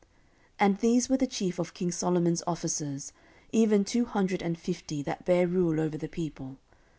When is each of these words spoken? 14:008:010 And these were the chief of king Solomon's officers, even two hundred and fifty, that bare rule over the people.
14:008:010 0.59 0.65
And 0.65 0.77
these 0.79 1.09
were 1.09 1.17
the 1.17 1.27
chief 1.27 1.59
of 1.59 1.75
king 1.75 1.91
Solomon's 1.91 2.41
officers, 2.47 3.13
even 3.51 3.85
two 3.85 4.05
hundred 4.05 4.41
and 4.41 4.57
fifty, 4.57 5.03
that 5.03 5.25
bare 5.25 5.45
rule 5.45 5.79
over 5.79 5.95
the 5.95 6.09
people. 6.09 6.57